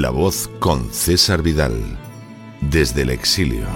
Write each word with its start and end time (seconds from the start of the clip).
La 0.00 0.08
voz 0.08 0.48
con 0.60 0.90
César 0.94 1.42
Vidal, 1.42 1.74
desde 2.62 3.02
el 3.02 3.10
exilio. 3.10 3.66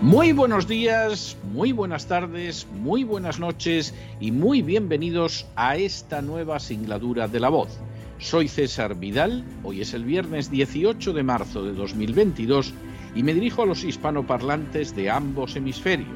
Muy 0.00 0.32
buenos 0.32 0.66
días, 0.66 1.36
muy 1.52 1.72
buenas 1.72 2.06
tardes, 2.06 2.66
muy 2.72 3.04
buenas 3.04 3.38
noches 3.38 3.92
y 4.20 4.32
muy 4.32 4.62
bienvenidos 4.62 5.46
a 5.54 5.76
esta 5.76 6.22
nueva 6.22 6.60
singladura 6.60 7.28
de 7.28 7.40
La 7.40 7.50
voz. 7.50 7.78
Soy 8.18 8.48
César 8.48 8.94
Vidal, 8.94 9.44
hoy 9.62 9.82
es 9.82 9.92
el 9.92 10.04
viernes 10.04 10.50
18 10.50 11.12
de 11.12 11.22
marzo 11.22 11.62
de 11.62 11.74
2022 11.74 12.72
y 13.14 13.22
me 13.22 13.34
dirijo 13.34 13.64
a 13.64 13.66
los 13.66 13.84
hispanoparlantes 13.84 14.96
de 14.96 15.10
ambos 15.10 15.56
hemisferios 15.56 16.08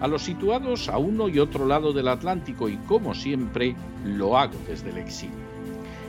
a 0.00 0.08
los 0.08 0.22
situados 0.22 0.88
a 0.88 0.98
uno 0.98 1.28
y 1.28 1.38
otro 1.38 1.66
lado 1.66 1.92
del 1.92 2.08
Atlántico 2.08 2.68
y 2.68 2.76
como 2.76 3.14
siempre 3.14 3.74
lo 4.04 4.38
hago 4.38 4.58
desde 4.66 4.90
el 4.90 4.98
exilio. 4.98 5.48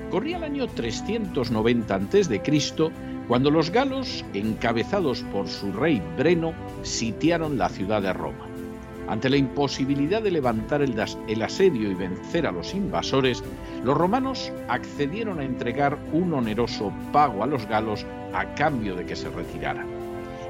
Corría 0.10 0.38
el 0.38 0.44
año 0.44 0.68
390 0.68 1.96
a.C. 1.96 2.42
cuando 3.28 3.52
los 3.52 3.70
galos, 3.70 4.26
encabezados 4.34 5.22
por 5.32 5.48
su 5.48 5.72
rey 5.72 6.02
Breno, 6.18 6.54
sitiaron 6.82 7.60
la 7.60 7.70
ciudad 7.70 8.02
de 8.02 8.14
Roma. 8.14 8.48
Ante 9.08 9.30
la 9.30 9.38
imposibilidad 9.38 10.22
de 10.22 10.32
levantar 10.32 10.82
el, 10.82 10.96
el 11.28 11.42
asedio 11.42 11.92
y 11.92 11.96
vencer 11.96 12.48
a 12.48 12.52
los 12.52 12.74
invasores, 12.74 13.44
los 13.84 13.98
romanos 13.98 14.52
accedieron 14.68 15.40
a 15.40 15.46
entregar 15.46 15.98
un 16.12 16.34
oneroso 16.34 16.92
pago 17.12 17.44
a 17.44 17.48
los 17.48 17.68
galos 17.68 18.06
a 18.34 18.54
cambio 18.56 18.96
de 18.96 19.06
que 19.06 19.16
se 19.16 19.30
retiraran. 19.30 19.99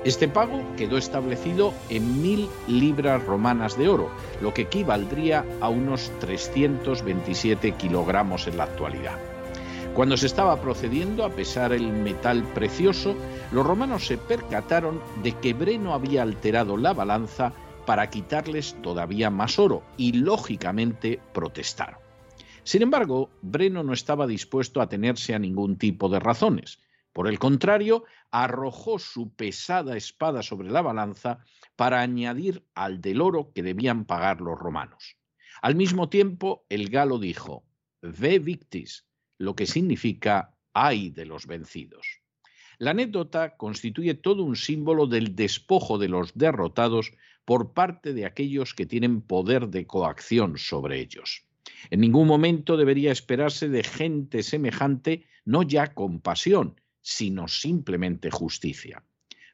Este 0.05 0.30
pago 0.30 0.64
quedó 0.78 0.97
establecido 0.97 1.73
en 1.89 2.22
mil 2.22 2.47
libras 2.69 3.22
romanas 3.25 3.78
de 3.78 3.89
oro, 3.89 4.09
lo 4.42 4.53
que 4.53 4.61
equivaldría 4.61 5.45
a 5.59 5.67
unos 5.67 6.09
327 6.19 7.73
kilogramos 7.73 8.47
en 8.47 8.58
la 8.58 8.64
actualidad. 8.64 9.20
Cuando 9.94 10.16
se 10.16 10.27
estaba 10.27 10.61
procediendo 10.61 11.25
a 11.25 11.31
pesar 11.31 11.73
el 11.73 11.92
metal 11.92 12.44
precioso, 12.53 13.14
los 13.52 13.66
romanos 13.66 14.08
se 14.08 14.17
percataron 14.17 15.02
de 15.22 15.33
que 15.33 15.53
Breno 15.53 15.94
había 15.94 16.22
alterado 16.22 16.77
la 16.77 16.94
balanza 16.94 17.52
para 17.86 18.09
quitarles 18.09 18.77
todavía 18.81 19.30
más 19.30 19.59
oro 19.59 19.83
y, 19.97 20.14
lógicamente, 20.14 21.20
protestaron. 21.33 22.00
Sin 22.64 22.83
embargo, 22.83 23.30
Breno 23.42 23.83
no 23.83 23.92
estaba 23.92 24.27
dispuesto 24.27 24.80
a 24.80 24.88
tenerse 24.88 25.33
a 25.33 25.39
ningún 25.39 25.75
tipo 25.77 26.08
de 26.08 26.20
razones. 26.20 26.80
Por 27.14 27.28
el 27.28 27.40
contrario, 27.40 28.04
arrojó 28.32 29.00
su 29.00 29.34
pesada 29.34 29.98
espada 29.98 30.44
sobre 30.44 30.70
la 30.70 30.82
balanza 30.82 31.44
para 31.76 32.02
añadir 32.02 32.64
al 32.76 33.02
del 33.02 33.22
oro 33.22 33.52
que 33.54 33.64
debían 33.64 34.06
pagar 34.06 34.42
los 34.42 34.58
romanos. 34.58 35.18
Al 35.61 35.76
mismo 35.76 36.10
tiempo, 36.10 36.66
el 36.70 36.89
galo 36.89 37.20
dijo, 37.20 37.66
Ve 38.02 38.39
victis, 38.39 39.06
lo 39.38 39.56
que 39.56 39.66
significa 39.66 40.56
ay 40.73 41.10
de 41.10 41.26
los 41.26 41.48
vencidos. 41.48 42.22
La 42.78 42.92
anécdota 42.92 43.58
constituye 43.58 44.14
todo 44.14 44.44
un 44.44 44.56
símbolo 44.56 45.06
del 45.06 45.36
despojo 45.36 45.98
de 45.98 46.08
los 46.08 46.38
derrotados 46.38 47.12
por 47.44 47.73
parte 47.73 48.14
de 48.14 48.26
aquellos 48.26 48.73
que 48.73 48.86
tienen 48.86 49.22
poder 49.22 49.67
de 49.67 49.86
coacción 49.86 50.58
sobre 50.58 51.00
ellos. 51.00 51.44
En 51.89 52.00
ningún 52.00 52.28
momento 52.28 52.78
debería 52.78 53.12
esperarse 53.12 53.67
de 53.67 53.83
gente 53.83 54.44
semejante 54.44 55.26
no 55.44 55.64
ya 55.64 55.94
compasión, 55.94 56.80
sino 57.02 57.48
simplemente 57.48 58.32
justicia. 58.32 59.04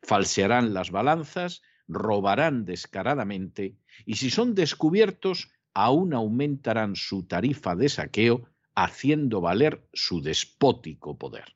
Falsearán 0.01 0.73
las 0.73 0.91
balanzas, 0.91 1.61
robarán 1.88 2.66
descaradamente 2.66 3.78
y 4.06 4.16
si 4.16 4.29
son 4.29 4.56
descubiertos, 4.56 5.51
aún 5.73 6.13
aumentarán 6.13 6.95
su 6.95 7.28
tarifa 7.28 7.75
de 7.75 7.89
saqueo, 7.89 8.50
haciendo 8.75 9.41
valer 9.41 9.88
su 9.94 10.22
despótico 10.22 11.17
poder. 11.17 11.55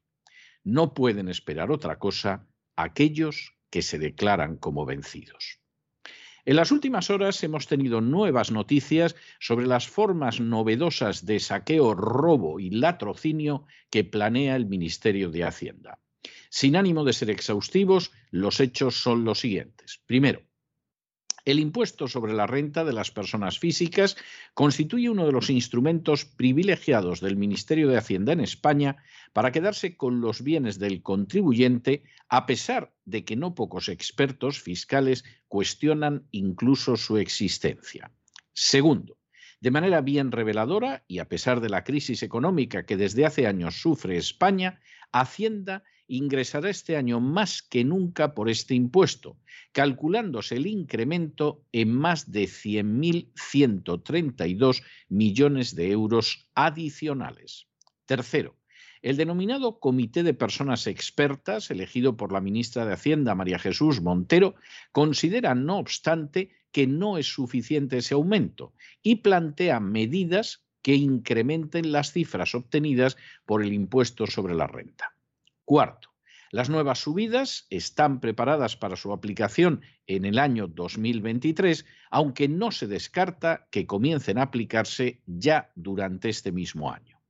No 0.63 0.93
pueden 0.93 1.29
esperar 1.29 1.71
otra 1.71 1.99
cosa 1.99 2.47
aquellos 2.75 3.55
que 3.69 3.81
se 3.81 3.99
declaran 3.99 4.57
como 4.57 4.85
vencidos. 4.85 5.58
En 6.45 6.55
las 6.55 6.71
últimas 6.71 7.09
horas 7.09 7.43
hemos 7.43 7.67
tenido 7.67 8.01
nuevas 8.01 8.51
noticias 8.51 9.15
sobre 9.39 9.67
las 9.67 9.87
formas 9.87 10.39
novedosas 10.39 11.25
de 11.25 11.39
saqueo, 11.39 11.93
robo 11.93 12.59
y 12.59 12.69
latrocinio 12.69 13.65
que 13.89 14.03
planea 14.03 14.55
el 14.55 14.65
Ministerio 14.65 15.29
de 15.29 15.43
Hacienda. 15.43 15.99
Sin 16.49 16.75
ánimo 16.75 17.03
de 17.03 17.13
ser 17.13 17.29
exhaustivos, 17.29 18.11
los 18.31 18.59
hechos 18.59 18.95
son 18.95 19.23
los 19.23 19.39
siguientes. 19.39 20.01
Primero, 20.05 20.41
el 21.51 21.59
impuesto 21.59 22.07
sobre 22.07 22.33
la 22.33 22.47
renta 22.47 22.83
de 22.83 22.93
las 22.93 23.11
personas 23.11 23.59
físicas 23.59 24.17
constituye 24.53 25.09
uno 25.09 25.25
de 25.25 25.31
los 25.31 25.49
instrumentos 25.49 26.25
privilegiados 26.25 27.21
del 27.21 27.37
Ministerio 27.37 27.87
de 27.87 27.97
Hacienda 27.97 28.33
en 28.33 28.39
España 28.39 28.97
para 29.33 29.51
quedarse 29.51 29.95
con 29.95 30.21
los 30.21 30.41
bienes 30.41 30.79
del 30.79 31.01
contribuyente, 31.01 32.03
a 32.29 32.45
pesar 32.45 32.93
de 33.05 33.25
que 33.25 33.35
no 33.35 33.53
pocos 33.53 33.89
expertos 33.89 34.59
fiscales 34.59 35.23
cuestionan 35.47 36.27
incluso 36.31 36.97
su 36.97 37.17
existencia. 37.17 38.11
Segundo, 38.53 39.18
de 39.61 39.71
manera 39.71 40.01
bien 40.01 40.31
reveladora, 40.31 41.03
y 41.07 41.17
a 41.19 41.27
pesar 41.27 41.61
de 41.61 41.69
la 41.69 41.83
crisis 41.83 42.23
económica 42.23 42.85
que 42.85 42.97
desde 42.97 43.25
hace 43.25 43.47
años 43.47 43.81
sufre 43.81 44.17
España, 44.17 44.79
Hacienda 45.11 45.83
ingresará 46.07 46.69
este 46.69 46.95
año 46.97 47.19
más 47.19 47.61
que 47.61 47.83
nunca 47.83 48.33
por 48.33 48.49
este 48.49 48.73
impuesto, 48.73 49.37
calculándose 49.71 50.55
el 50.55 50.65
incremento 50.67 51.63
en 51.71 51.93
más 51.93 52.31
de 52.31 52.45
100.132 52.45 54.83
millones 55.07 55.75
de 55.75 55.91
euros 55.91 56.49
adicionales. 56.55 57.67
Tercero, 58.05 58.55
el 59.01 59.17
denominado 59.17 59.79
Comité 59.79 60.23
de 60.23 60.33
Personas 60.33 60.87
Expertas, 60.87 61.69
elegido 61.71 62.17
por 62.17 62.33
la 62.33 62.41
ministra 62.41 62.85
de 62.85 62.93
Hacienda, 62.93 63.35
María 63.35 63.59
Jesús 63.59 64.01
Montero, 64.01 64.55
considera, 64.91 65.55
no 65.55 65.77
obstante, 65.77 66.51
que 66.71 66.87
no 66.87 67.17
es 67.17 67.27
suficiente 67.27 67.97
ese 67.97 68.13
aumento 68.13 68.73
y 69.01 69.15
plantea 69.15 69.79
medidas 69.79 70.65
que 70.81 70.95
incrementen 70.95 71.91
las 71.91 72.11
cifras 72.11 72.55
obtenidas 72.55 73.17
por 73.45 73.63
el 73.63 73.73
impuesto 73.73 74.27
sobre 74.27 74.55
la 74.55 74.67
renta. 74.67 75.15
Cuarto, 75.65 76.09
las 76.51 76.69
nuevas 76.69 76.99
subidas 76.99 77.67
están 77.69 78.19
preparadas 78.19 78.75
para 78.75 78.95
su 78.95 79.13
aplicación 79.13 79.81
en 80.07 80.25
el 80.25 80.39
año 80.39 80.67
2023, 80.67 81.85
aunque 82.09 82.47
no 82.47 82.71
se 82.71 82.87
descarta 82.87 83.67
que 83.69 83.85
comiencen 83.85 84.39
a 84.39 84.43
aplicarse 84.43 85.21
ya 85.27 85.71
durante 85.75 86.29
este 86.29 86.51
mismo 86.51 86.91
año. 86.91 87.21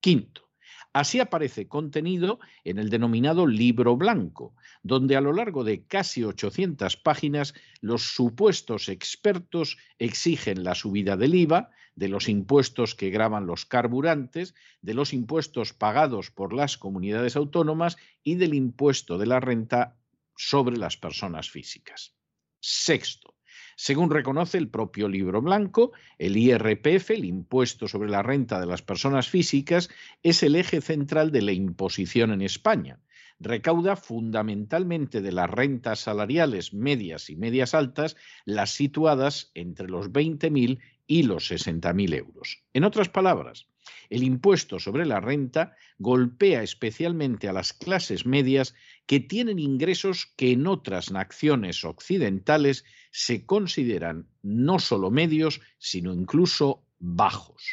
Quinto, 0.00 0.43
Así 0.92 1.20
aparece 1.20 1.68
contenido 1.68 2.38
en 2.64 2.78
el 2.78 2.90
denominado 2.90 3.46
libro 3.46 3.96
blanco, 3.96 4.54
donde 4.82 5.16
a 5.16 5.20
lo 5.20 5.32
largo 5.32 5.64
de 5.64 5.84
casi 5.84 6.24
800 6.24 6.96
páginas 6.96 7.54
los 7.80 8.14
supuestos 8.14 8.88
expertos 8.88 9.76
exigen 9.98 10.64
la 10.64 10.74
subida 10.74 11.16
del 11.16 11.34
IVA, 11.34 11.70
de 11.96 12.08
los 12.08 12.28
impuestos 12.28 12.94
que 12.94 13.10
graban 13.10 13.46
los 13.46 13.66
carburantes, 13.66 14.54
de 14.82 14.94
los 14.94 15.12
impuestos 15.12 15.72
pagados 15.72 16.30
por 16.30 16.52
las 16.52 16.76
comunidades 16.76 17.36
autónomas 17.36 17.96
y 18.22 18.34
del 18.34 18.54
impuesto 18.54 19.18
de 19.18 19.26
la 19.26 19.40
renta 19.40 19.96
sobre 20.36 20.76
las 20.76 20.96
personas 20.96 21.50
físicas. 21.50 22.14
Sexto, 22.60 23.33
según 23.76 24.10
reconoce 24.10 24.58
el 24.58 24.68
propio 24.68 25.08
libro 25.08 25.42
blanco, 25.42 25.92
el 26.18 26.36
IRPF, 26.36 27.10
el 27.10 27.24
impuesto 27.24 27.88
sobre 27.88 28.10
la 28.10 28.22
renta 28.22 28.60
de 28.60 28.66
las 28.66 28.82
personas 28.82 29.28
físicas, 29.28 29.90
es 30.22 30.42
el 30.42 30.56
eje 30.56 30.80
central 30.80 31.30
de 31.30 31.42
la 31.42 31.52
imposición 31.52 32.32
en 32.32 32.42
España. 32.42 33.00
Recauda 33.40 33.96
fundamentalmente 33.96 35.20
de 35.20 35.32
las 35.32 35.50
rentas 35.50 36.00
salariales 36.00 36.72
medias 36.72 37.30
y 37.30 37.36
medias 37.36 37.74
altas, 37.74 38.16
las 38.44 38.70
situadas 38.70 39.50
entre 39.54 39.88
los 39.88 40.10
20.000 40.10 40.80
y 41.06 41.22
los 41.24 41.50
60.000 41.50 42.14
euros. 42.14 42.62
En 42.72 42.84
otras 42.84 43.08
palabras, 43.08 43.66
El 44.10 44.22
impuesto 44.22 44.78
sobre 44.78 45.06
la 45.06 45.20
renta 45.20 45.76
golpea 45.98 46.62
especialmente 46.62 47.48
a 47.48 47.52
las 47.52 47.72
clases 47.72 48.26
medias 48.26 48.74
que 49.06 49.20
tienen 49.20 49.58
ingresos 49.58 50.32
que 50.36 50.52
en 50.52 50.66
otras 50.66 51.10
naciones 51.10 51.84
occidentales 51.84 52.84
se 53.10 53.46
consideran 53.46 54.28
no 54.42 54.78
solo 54.78 55.10
medios, 55.10 55.60
sino 55.78 56.12
incluso 56.12 56.86
bajos. 56.98 57.64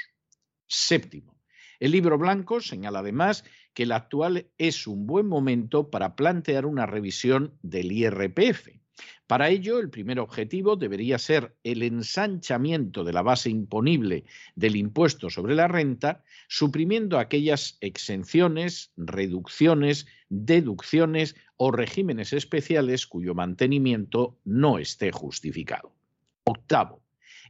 Séptimo, 0.68 1.42
el 1.80 1.92
libro 1.92 2.18
blanco 2.18 2.62
señala 2.62 3.00
además 3.00 3.44
que 3.74 3.84
el 3.84 3.92
actual 3.92 4.52
es 4.57 4.88
un 4.88 5.07
buen 5.07 5.28
momento 5.28 5.90
para 5.90 6.16
plantear 6.16 6.66
una 6.66 6.86
revisión 6.86 7.57
del 7.62 7.92
IRPF. 7.92 8.81
Para 9.28 9.50
ello, 9.50 9.80
el 9.80 9.90
primer 9.90 10.20
objetivo 10.20 10.76
debería 10.76 11.18
ser 11.18 11.56
el 11.64 11.84
ensanchamiento 11.84 13.04
de 13.06 13.14
la 13.14 13.22
base 13.22 13.50
imponible 13.50 14.26
del 14.56 14.76
impuesto 14.76 15.30
sobre 15.30 15.56
la 15.56 15.70
renta, 15.70 16.24
suprimiendo 16.50 17.18
aquellas 17.18 17.78
exenciones, 17.80 18.92
reducciones, 18.98 20.08
deducciones 20.28 21.36
o 21.56 21.72
regímenes 21.72 22.34
especiales 22.34 23.08
cuyo 23.08 23.34
mantenimiento 23.34 24.38
no 24.44 24.80
esté 24.80 25.12
justificado. 25.14 25.94
Octavo, 26.44 27.02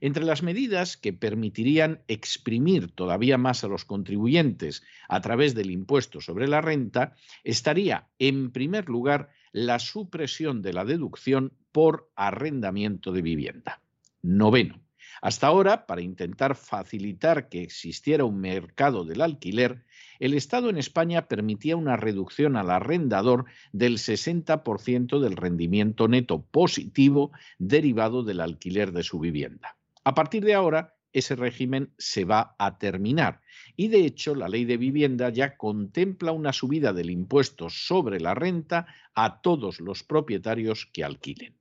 entre 0.02 0.26
las 0.26 0.44
medidas 0.44 0.98
que 0.98 1.14
permitirían 1.14 2.02
exprimir 2.08 2.92
todavía 2.92 3.38
más 3.38 3.64
a 3.64 3.68
los 3.68 3.86
contribuyentes 3.86 4.84
a 5.08 5.22
través 5.22 5.56
del 5.56 5.72
impuesto 5.72 6.22
sobre 6.22 6.48
la 6.48 6.62
renta 6.62 7.16
estaría, 7.44 8.08
en 8.20 8.52
primer 8.52 8.90
lugar, 8.90 9.30
la 9.52 9.80
supresión 9.80 10.62
de 10.62 10.74
la 10.74 10.86
deducción 10.86 11.54
por 11.72 12.10
arrendamiento 12.16 13.12
de 13.12 13.22
vivienda. 13.22 13.82
Noveno. 14.22 14.82
Hasta 15.22 15.48
ahora, 15.48 15.86
para 15.86 16.02
intentar 16.02 16.56
facilitar 16.56 17.48
que 17.48 17.62
existiera 17.62 18.26
un 18.26 18.40
mercado 18.40 19.06
del 19.06 19.22
alquiler, 19.22 19.84
el 20.20 20.34
Estado 20.34 20.70
en 20.70 20.78
España 20.78 21.28
permitía 21.28 21.76
una 21.76 21.96
reducción 21.96 22.56
al 22.56 22.72
arrendador 22.72 23.46
del 23.72 23.98
60% 23.98 25.20
del 25.20 25.36
rendimiento 25.36 26.08
neto 26.08 26.44
positivo 26.44 27.32
derivado 27.60 28.24
del 28.24 28.42
alquiler 28.42 28.92
de 28.94 29.04
su 29.04 29.20
vivienda. 29.20 29.78
A 30.04 30.16
partir 30.16 30.44
de 30.44 30.56
ahora, 30.56 30.96
ese 31.14 31.36
régimen 31.36 31.94
se 31.98 32.26
va 32.26 32.56
a 32.58 32.78
terminar 32.78 33.42
y 33.76 33.88
de 33.88 34.06
hecho 34.06 34.36
la 34.36 34.48
ley 34.48 34.66
de 34.66 34.78
vivienda 34.78 35.30
ya 35.30 35.58
contempla 35.58 36.32
una 36.32 36.54
subida 36.54 36.94
del 36.94 37.10
impuesto 37.10 37.70
sobre 37.70 38.20
la 38.20 38.34
renta 38.34 38.88
a 39.14 39.42
todos 39.42 39.80
los 39.80 40.04
propietarios 40.04 40.90
que 40.92 41.04
alquilen. 41.04 41.58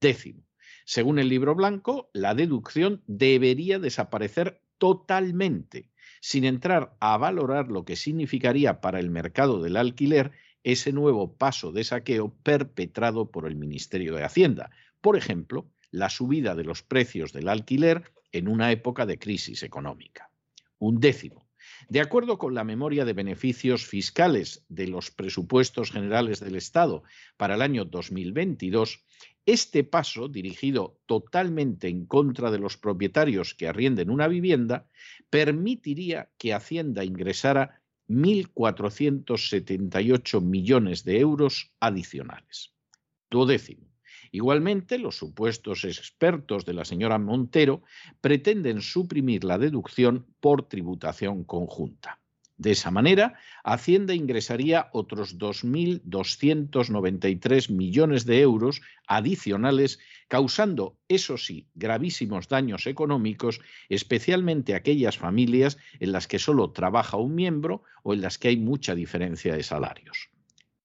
Décimo, 0.00 0.44
según 0.84 1.18
el 1.18 1.28
libro 1.28 1.54
blanco, 1.54 2.10
la 2.12 2.34
deducción 2.34 3.02
debería 3.06 3.78
desaparecer 3.78 4.60
totalmente, 4.78 5.90
sin 6.20 6.44
entrar 6.44 6.94
a 7.00 7.16
valorar 7.16 7.68
lo 7.68 7.84
que 7.84 7.96
significaría 7.96 8.80
para 8.80 9.00
el 9.00 9.10
mercado 9.10 9.62
del 9.62 9.76
alquiler 9.76 10.32
ese 10.62 10.92
nuevo 10.92 11.36
paso 11.36 11.72
de 11.72 11.84
saqueo 11.84 12.34
perpetrado 12.42 13.30
por 13.30 13.46
el 13.46 13.56
Ministerio 13.56 14.14
de 14.14 14.24
Hacienda. 14.24 14.70
Por 15.00 15.16
ejemplo, 15.16 15.70
la 15.90 16.10
subida 16.10 16.54
de 16.54 16.64
los 16.64 16.82
precios 16.82 17.32
del 17.32 17.48
alquiler 17.48 18.10
en 18.34 18.48
una 18.48 18.70
época 18.72 19.06
de 19.06 19.18
crisis 19.18 19.62
económica. 19.62 20.28
Un 20.78 20.98
décimo. 20.98 21.46
De 21.88 22.00
acuerdo 22.00 22.36
con 22.36 22.52
la 22.52 22.64
memoria 22.64 23.04
de 23.04 23.12
beneficios 23.12 23.86
fiscales 23.86 24.64
de 24.68 24.88
los 24.88 25.12
presupuestos 25.12 25.92
generales 25.92 26.40
del 26.40 26.56
Estado 26.56 27.04
para 27.36 27.54
el 27.54 27.62
año 27.62 27.84
2022, 27.84 29.04
este 29.46 29.84
paso, 29.84 30.26
dirigido 30.28 30.98
totalmente 31.06 31.86
en 31.88 32.06
contra 32.06 32.50
de 32.50 32.58
los 32.58 32.76
propietarios 32.76 33.54
que 33.54 33.68
arrienden 33.68 34.10
una 34.10 34.26
vivienda, 34.26 34.88
permitiría 35.30 36.32
que 36.36 36.54
Hacienda 36.54 37.04
ingresara 37.04 37.82
1.478 38.08 40.42
millones 40.42 41.04
de 41.04 41.20
euros 41.20 41.72
adicionales. 41.78 42.74
Duodécimo. 43.30 43.93
Igualmente, 44.34 44.98
los 44.98 45.16
supuestos 45.16 45.84
expertos 45.84 46.64
de 46.64 46.74
la 46.74 46.84
señora 46.84 47.20
Montero 47.20 47.84
pretenden 48.20 48.82
suprimir 48.82 49.44
la 49.44 49.58
deducción 49.58 50.26
por 50.40 50.66
tributación 50.66 51.44
conjunta. 51.44 52.18
De 52.56 52.72
esa 52.72 52.90
manera, 52.90 53.38
Hacienda 53.62 54.12
ingresaría 54.12 54.90
otros 54.92 55.38
2.293 55.38 57.70
millones 57.70 58.26
de 58.26 58.40
euros 58.40 58.80
adicionales, 59.06 60.00
causando, 60.26 60.98
eso 61.06 61.38
sí, 61.38 61.68
gravísimos 61.76 62.48
daños 62.48 62.88
económicos, 62.88 63.60
especialmente 63.88 64.74
a 64.74 64.78
aquellas 64.78 65.16
familias 65.16 65.78
en 66.00 66.10
las 66.10 66.26
que 66.26 66.40
solo 66.40 66.72
trabaja 66.72 67.18
un 67.18 67.36
miembro 67.36 67.84
o 68.02 68.14
en 68.14 68.22
las 68.22 68.38
que 68.38 68.48
hay 68.48 68.56
mucha 68.56 68.96
diferencia 68.96 69.54
de 69.54 69.62
salarios. 69.62 70.30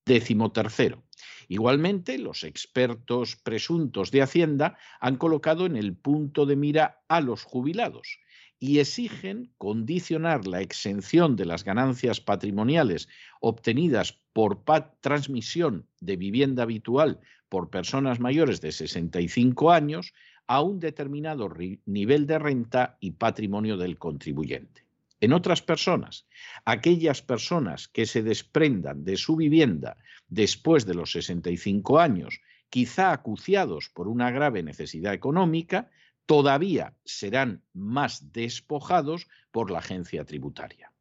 Décimo 0.06 0.52
tercero. 0.52 1.04
Igualmente, 1.52 2.20
los 2.20 2.44
expertos 2.44 3.36
presuntos 3.36 4.12
de 4.12 4.22
Hacienda 4.22 4.78
han 5.00 5.18
colocado 5.18 5.66
en 5.66 5.76
el 5.76 5.96
punto 5.96 6.46
de 6.46 6.56
mira 6.56 7.02
a 7.08 7.22
los 7.22 7.44
jubilados 7.44 8.20
y 8.60 8.78
exigen 8.78 9.52
condicionar 9.58 10.46
la 10.46 10.62
exención 10.62 11.36
de 11.36 11.46
las 11.46 11.64
ganancias 11.64 12.22
patrimoniales 12.22 13.10
obtenidas 13.42 14.22
por 14.32 14.64
transmisión 15.02 15.88
de 16.00 16.18
vivienda 16.18 16.64
habitual 16.64 17.20
por 17.50 17.72
personas 17.72 18.20
mayores 18.20 18.62
de 18.62 18.72
65 18.72 19.72
años 19.72 20.14
a 20.46 20.62
un 20.62 20.80
determinado 20.80 21.52
nivel 21.86 22.28
de 22.28 22.38
renta 22.38 22.98
y 23.00 23.12
patrimonio 23.12 23.76
del 23.76 23.98
contribuyente. 23.98 24.89
En 25.22 25.34
otras 25.34 25.62
personas, 25.62 26.28
aquellas 26.66 27.22
personas 27.22 27.88
que 27.88 28.06
se 28.06 28.24
desprendan 28.24 29.04
de 29.04 29.18
su 29.18 29.36
vivienda 29.36 29.98
después 30.28 30.86
de 30.86 30.94
los 30.94 31.12
65 31.12 32.00
años, 32.00 32.42
quizá 32.70 33.12
acuciados 33.12 33.90
por 33.90 34.08
una 34.08 34.32
grave 34.32 34.64
necesidad 34.64 35.14
económica, 35.14 35.90
todavía 36.26 36.94
serán 37.04 37.64
más 37.74 38.32
despojados 38.32 39.28
por 39.52 39.72
la 39.72 39.80
agencia 39.80 40.24
tributaria. 40.26 40.94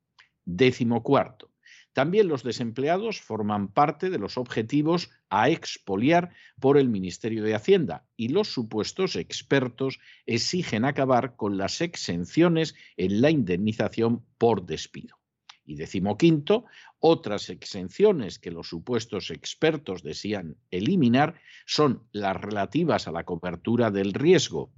Décimo 0.45 1.03
cuarto. 1.03 1.53
También 1.99 2.29
los 2.29 2.45
desempleados 2.45 3.21
forman 3.21 3.67
parte 3.67 4.09
de 4.09 4.21
los 4.21 4.39
objetivos 4.39 5.11
a 5.31 5.51
expoliar 5.51 6.31
por 6.61 6.79
el 6.79 6.89
Ministerio 6.89 7.43
de 7.43 7.57
Hacienda 7.57 8.07
y 8.17 8.29
los 8.29 8.53
supuestos 8.53 9.17
expertos 9.17 9.99
exigen 10.25 10.85
acabar 10.85 11.35
con 11.35 11.57
las 11.57 11.81
exenciones 11.81 12.77
en 12.97 13.21
la 13.21 13.31
indemnización 13.31 14.25
por 14.39 14.65
despido. 14.65 15.17
Y 15.65 15.75
decimoquinto, 15.75 16.67
otras 17.01 17.51
exenciones 17.51 18.39
que 18.39 18.53
los 18.53 18.69
supuestos 18.69 19.33
expertos 19.33 20.05
desean 20.05 20.57
eliminar 20.71 21.41
son 21.67 22.05
las 22.13 22.37
relativas 22.37 23.09
a 23.09 23.11
la 23.11 23.25
cobertura 23.25 23.91
del 23.91 24.15
riesgo 24.15 24.71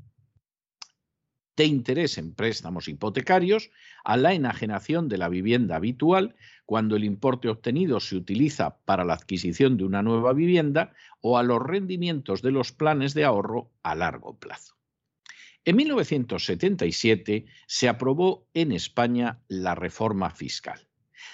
de 1.60 1.66
interés 1.66 2.16
en 2.16 2.32
préstamos 2.32 2.88
hipotecarios, 2.88 3.70
a 4.02 4.16
la 4.16 4.32
enajenación 4.32 5.10
de 5.10 5.18
la 5.18 5.28
vivienda 5.28 5.76
habitual 5.76 6.34
cuando 6.64 6.96
el 6.96 7.04
importe 7.04 7.50
obtenido 7.50 8.00
se 8.00 8.16
utiliza 8.16 8.78
para 8.86 9.04
la 9.04 9.12
adquisición 9.12 9.76
de 9.76 9.84
una 9.84 10.00
nueva 10.02 10.32
vivienda 10.32 10.94
o 11.20 11.36
a 11.36 11.42
los 11.42 11.60
rendimientos 11.60 12.40
de 12.40 12.50
los 12.50 12.72
planes 12.72 13.12
de 13.12 13.24
ahorro 13.24 13.70
a 13.82 13.94
largo 13.94 14.38
plazo. 14.38 14.78
En 15.66 15.76
1977 15.76 17.44
se 17.66 17.88
aprobó 17.90 18.48
en 18.54 18.72
España 18.72 19.42
la 19.46 19.74
reforma 19.74 20.30
fiscal. 20.30 20.88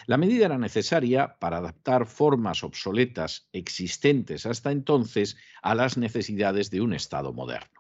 La 0.08 0.16
medida 0.16 0.46
era 0.46 0.58
necesaria 0.58 1.36
para 1.38 1.58
adaptar 1.58 2.04
formas 2.04 2.64
obsoletas 2.64 3.48
existentes 3.52 4.44
hasta 4.44 4.72
entonces 4.72 5.36
a 5.62 5.76
las 5.76 5.96
necesidades 5.96 6.72
de 6.72 6.80
un 6.80 6.94
Estado 6.94 7.32
moderno. 7.32 7.75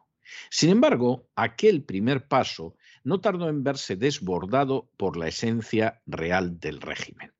Sin 0.50 0.70
embargo, 0.70 1.28
aquel 1.36 1.82
primer 1.84 2.28
paso 2.28 2.76
no 3.04 3.20
tardó 3.20 3.48
en 3.48 3.62
verse 3.62 3.96
desbordado 3.96 4.90
por 4.96 5.16
la 5.16 5.28
esencia 5.28 6.02
real 6.06 6.58
del 6.58 6.80
régimen. 6.80 7.32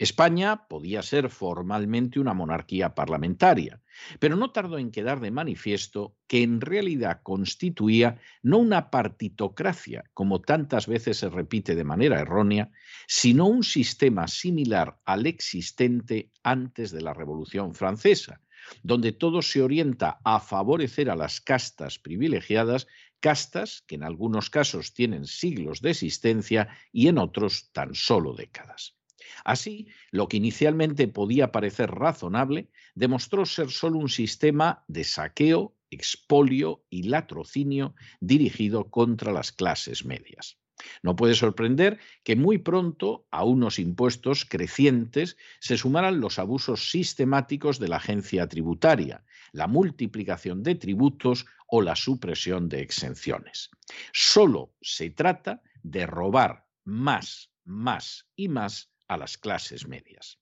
España 0.00 0.66
podía 0.66 1.02
ser 1.02 1.28
formalmente 1.28 2.20
una 2.20 2.32
monarquía 2.32 2.94
parlamentaria, 2.94 3.82
pero 4.18 4.34
no 4.34 4.50
tardó 4.50 4.78
en 4.78 4.90
quedar 4.90 5.20
de 5.20 5.30
manifiesto 5.30 6.16
que 6.26 6.42
en 6.42 6.62
realidad 6.62 7.20
constituía 7.22 8.18
no 8.42 8.56
una 8.56 8.90
partitocracia, 8.90 10.04
como 10.14 10.40
tantas 10.40 10.86
veces 10.86 11.18
se 11.18 11.28
repite 11.28 11.74
de 11.74 11.84
manera 11.84 12.18
errónea, 12.18 12.70
sino 13.06 13.44
un 13.44 13.62
sistema 13.62 14.26
similar 14.26 14.98
al 15.04 15.26
existente 15.26 16.30
antes 16.42 16.92
de 16.92 17.02
la 17.02 17.12
Revolución 17.12 17.74
Francesa, 17.74 18.40
donde 18.82 19.12
todo 19.12 19.42
se 19.42 19.62
orienta 19.62 20.20
a 20.24 20.40
favorecer 20.40 21.10
a 21.10 21.16
las 21.16 21.40
castas 21.40 21.98
privilegiadas, 21.98 22.86
castas 23.20 23.82
que 23.86 23.96
en 23.96 24.04
algunos 24.04 24.50
casos 24.50 24.94
tienen 24.94 25.26
siglos 25.26 25.80
de 25.80 25.90
existencia 25.90 26.68
y 26.92 27.08
en 27.08 27.18
otros 27.18 27.70
tan 27.72 27.94
solo 27.94 28.34
décadas. 28.34 28.96
Así, 29.44 29.88
lo 30.10 30.28
que 30.28 30.36
inicialmente 30.36 31.08
podía 31.08 31.52
parecer 31.52 31.90
razonable 31.90 32.70
demostró 32.94 33.46
ser 33.46 33.70
solo 33.70 33.98
un 33.98 34.08
sistema 34.08 34.84
de 34.88 35.04
saqueo, 35.04 35.76
expolio 35.90 36.84
y 36.90 37.04
latrocinio 37.04 37.94
dirigido 38.20 38.90
contra 38.90 39.32
las 39.32 39.52
clases 39.52 40.04
medias. 40.04 40.59
No 41.02 41.16
puede 41.16 41.34
sorprender 41.34 41.98
que 42.24 42.36
muy 42.36 42.58
pronto 42.58 43.26
a 43.30 43.44
unos 43.44 43.78
impuestos 43.78 44.44
crecientes 44.44 45.36
se 45.58 45.76
sumaran 45.76 46.20
los 46.20 46.38
abusos 46.38 46.90
sistemáticos 46.90 47.78
de 47.78 47.88
la 47.88 47.96
agencia 47.96 48.48
tributaria, 48.48 49.24
la 49.52 49.66
multiplicación 49.66 50.62
de 50.62 50.74
tributos 50.74 51.46
o 51.66 51.82
la 51.82 51.96
supresión 51.96 52.68
de 52.68 52.80
exenciones. 52.80 53.70
Solo 54.12 54.74
se 54.80 55.10
trata 55.10 55.62
de 55.82 56.06
robar 56.06 56.66
más, 56.84 57.50
más 57.64 58.26
y 58.36 58.48
más 58.48 58.90
a 59.08 59.16
las 59.16 59.38
clases 59.38 59.86
medias. 59.88 60.40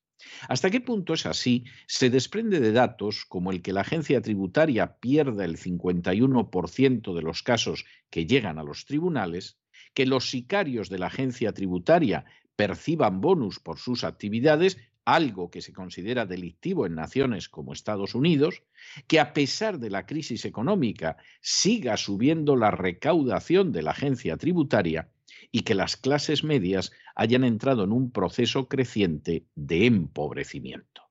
¿Hasta 0.49 0.71
qué 0.71 0.81
punto 0.81 1.15
es 1.15 1.27
así? 1.27 1.65
Se 1.87 2.11
desprende 2.11 2.61
de 2.61 2.73
datos 2.73 3.25
como 3.25 3.53
el 3.53 3.63
que 3.63 3.73
la 3.73 3.83
agencia 3.83 4.21
tributaria 4.21 4.99
pierda 4.99 5.45
el 5.45 5.57
51% 5.57 7.15
de 7.15 7.23
los 7.23 7.43
casos 7.43 7.85
que 8.11 8.27
llegan 8.27 8.59
a 8.59 8.65
los 8.65 8.85
tribunales, 8.85 9.59
que 9.95 10.07
los 10.07 10.31
sicarios 10.31 10.89
de 10.89 10.99
la 10.99 11.07
agencia 11.07 11.53
tributaria 11.53 12.25
perciban 12.57 13.21
bonus 13.21 13.61
por 13.61 13.79
sus 13.79 14.05
actividades, 14.05 14.79
algo 15.05 15.51
que 15.51 15.63
se 15.63 15.73
considera 15.73 16.27
delictivo 16.27 16.85
en 16.85 16.95
naciones 16.95 17.49
como 17.49 17.73
Estados 17.73 18.15
Unidos, 18.15 18.63
que 19.07 19.21
a 19.21 19.33
pesar 19.33 19.79
de 19.79 19.91
la 19.91 20.07
crisis 20.07 20.45
económica 20.45 21.17
siga 21.41 21.97
subiendo 21.97 22.57
la 22.57 22.71
recaudación 22.71 23.73
de 23.73 23.83
la 23.83 23.93
agencia 23.93 24.37
tributaria 24.37 25.09
y 25.51 25.63
que 25.63 25.75
las 25.75 25.97
clases 25.97 26.45
medias 26.45 26.93
hayan 27.15 27.45
entrado 27.45 27.85
en 27.85 27.93
un 27.93 28.11
proceso 28.11 28.69
creciente 28.69 29.47
de 29.55 29.87
empobrecimiento. 29.87 31.03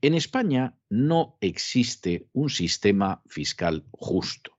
En 0.00 0.14
España 0.14 0.76
no 0.90 1.38
existe 1.40 2.26
un 2.32 2.50
sistema 2.50 3.22
fiscal 3.26 3.84
justo. 3.92 4.51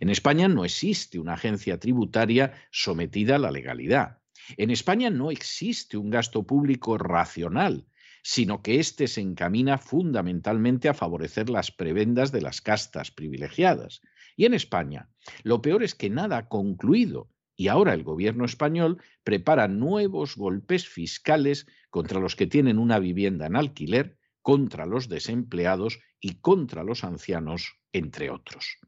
En 0.00 0.10
España 0.10 0.48
no 0.48 0.64
existe 0.64 1.18
una 1.18 1.34
agencia 1.34 1.78
tributaria 1.78 2.52
sometida 2.70 3.36
a 3.36 3.38
la 3.38 3.50
legalidad. 3.50 4.18
En 4.56 4.70
España 4.70 5.10
no 5.10 5.30
existe 5.30 5.96
un 5.96 6.10
gasto 6.10 6.46
público 6.46 6.98
racional, 6.98 7.86
sino 8.22 8.62
que 8.62 8.80
éste 8.80 9.08
se 9.08 9.20
encamina 9.20 9.78
fundamentalmente 9.78 10.88
a 10.88 10.94
favorecer 10.94 11.48
las 11.48 11.70
prebendas 11.70 12.32
de 12.32 12.42
las 12.42 12.60
castas 12.60 13.10
privilegiadas. 13.10 14.02
Y 14.36 14.44
en 14.44 14.54
España, 14.54 15.08
lo 15.42 15.62
peor 15.62 15.82
es 15.82 15.94
que 15.94 16.10
nada 16.10 16.38
ha 16.38 16.48
concluido 16.48 17.30
y 17.56 17.68
ahora 17.68 17.92
el 17.92 18.04
gobierno 18.04 18.46
español 18.46 19.02
prepara 19.22 19.68
nuevos 19.68 20.34
golpes 20.36 20.88
fiscales 20.88 21.66
contra 21.90 22.18
los 22.18 22.34
que 22.34 22.46
tienen 22.46 22.78
una 22.78 22.98
vivienda 22.98 23.46
en 23.46 23.56
alquiler, 23.56 24.16
contra 24.40 24.86
los 24.86 25.10
desempleados 25.10 25.98
y 26.20 26.36
contra 26.36 26.84
los 26.84 27.04
ancianos, 27.04 27.74
entre 27.92 28.30
otros. 28.30 28.78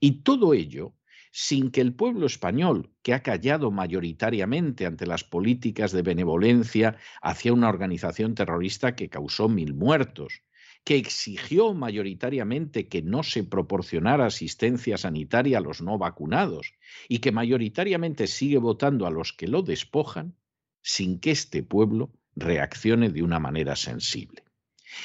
Y 0.00 0.22
todo 0.22 0.54
ello 0.54 0.94
sin 1.30 1.70
que 1.70 1.80
el 1.80 1.94
pueblo 1.94 2.26
español, 2.26 2.90
que 3.02 3.14
ha 3.14 3.22
callado 3.22 3.70
mayoritariamente 3.70 4.86
ante 4.86 5.06
las 5.06 5.24
políticas 5.24 5.92
de 5.92 6.02
benevolencia 6.02 6.96
hacia 7.22 7.52
una 7.52 7.68
organización 7.68 8.34
terrorista 8.34 8.96
que 8.96 9.08
causó 9.08 9.48
mil 9.48 9.74
muertos, 9.74 10.42
que 10.84 10.96
exigió 10.96 11.74
mayoritariamente 11.74 12.88
que 12.88 13.02
no 13.02 13.22
se 13.22 13.44
proporcionara 13.44 14.26
asistencia 14.26 14.96
sanitaria 14.96 15.58
a 15.58 15.60
los 15.60 15.82
no 15.82 15.98
vacunados 15.98 16.72
y 17.08 17.18
que 17.18 17.32
mayoritariamente 17.32 18.26
sigue 18.26 18.58
votando 18.58 19.06
a 19.06 19.10
los 19.10 19.32
que 19.32 19.48
lo 19.48 19.62
despojan, 19.62 20.34
sin 20.82 21.20
que 21.20 21.32
este 21.32 21.62
pueblo 21.62 22.10
reaccione 22.36 23.10
de 23.10 23.22
una 23.22 23.38
manera 23.38 23.76
sensible. 23.76 24.47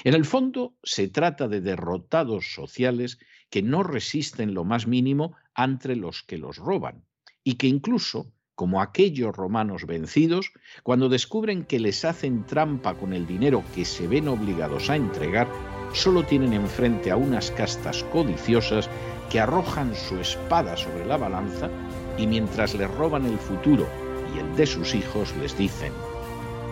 En 0.04 0.14
el 0.14 0.26
fondo, 0.26 0.76
se 0.84 1.08
trata 1.08 1.48
de 1.48 1.62
derrotados 1.62 2.54
sociales 2.54 3.20
que 3.50 3.62
no 3.62 3.84
resisten 3.84 4.54
lo 4.54 4.64
más 4.64 4.88
mínimo 4.88 5.36
ante 5.54 5.96
los 5.96 6.24
que 6.24 6.38
los 6.38 6.58
roban 6.58 7.06
y 7.44 7.56
que 7.56 7.68
incluso, 7.68 8.32
como 8.56 8.82
aquellos 8.82 9.36
romanos 9.36 9.86
vencidos, 9.86 10.52
cuando 10.84 11.10
descubren 11.10 11.64
que 11.64 11.80
les 11.80 12.06
hacen 12.06 12.46
trampa 12.46 12.96
con 12.96 13.14
el 13.14 13.28
dinero 13.28 13.64
que 13.76 13.86
se 13.86 14.08
ven 14.08 14.28
obligados 14.28 14.90
a 14.90 14.96
entregar, 14.96 15.48
solo 15.94 16.24
tienen 16.24 16.54
enfrente 16.54 17.12
a 17.12 17.16
unas 17.16 17.52
castas 17.52 18.04
codiciosas 18.06 18.90
que 19.30 19.40
arrojan 19.40 19.96
su 19.96 20.18
espada 20.20 20.78
sobre 20.78 21.06
la 21.06 21.18
balanza 21.18 21.70
y 22.18 22.28
mientras 22.28 22.74
les 22.76 22.90
roban 22.92 23.26
el 23.26 23.38
futuro 23.38 23.88
y 24.36 24.40
el 24.40 24.56
de 24.56 24.66
sus 24.66 24.96
hijos 24.96 25.36
les 25.38 25.58
dicen, 25.58 25.92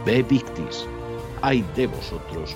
Ve 0.05 0.23
victis, 0.23 0.87
hay 1.41 1.63
de 1.75 1.87
vosotros 1.87 2.55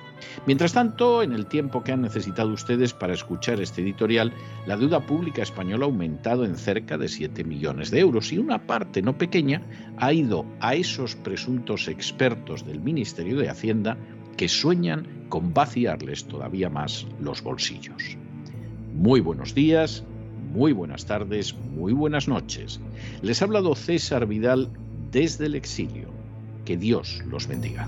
Mientras 0.45 0.73
tanto, 0.73 1.23
en 1.23 1.33
el 1.33 1.45
tiempo 1.45 1.83
que 1.83 1.91
han 1.91 2.01
necesitado 2.01 2.51
ustedes 2.51 2.93
para 2.93 3.13
escuchar 3.13 3.59
este 3.61 3.81
editorial, 3.81 4.33
la 4.65 4.77
deuda 4.77 4.99
pública 5.05 5.41
española 5.41 5.85
ha 5.85 5.89
aumentado 5.89 6.45
en 6.45 6.55
cerca 6.55 6.97
de 6.97 7.07
7 7.07 7.43
millones 7.43 7.91
de 7.91 7.99
euros 7.99 8.31
y 8.31 8.37
una 8.37 8.65
parte 8.65 9.01
no 9.01 9.17
pequeña 9.17 9.61
ha 9.97 10.13
ido 10.13 10.45
a 10.59 10.75
esos 10.75 11.15
presuntos 11.15 11.87
expertos 11.87 12.65
del 12.65 12.79
Ministerio 12.79 13.37
de 13.37 13.49
Hacienda 13.49 13.97
que 14.37 14.49
sueñan 14.49 15.07
con 15.29 15.53
vaciarles 15.53 16.25
todavía 16.25 16.69
más 16.69 17.07
los 17.19 17.41
bolsillos. 17.41 18.17
Muy 18.93 19.21
buenos 19.21 19.53
días, 19.53 20.03
muy 20.53 20.73
buenas 20.73 21.05
tardes, 21.05 21.55
muy 21.55 21.93
buenas 21.93 22.27
noches. 22.27 22.79
Les 23.21 23.41
ha 23.41 23.45
hablado 23.45 23.75
César 23.75 24.27
Vidal 24.27 24.69
desde 25.11 25.45
el 25.45 25.55
exilio. 25.55 26.09
Que 26.65 26.77
Dios 26.77 27.21
los 27.25 27.47
bendiga. 27.47 27.87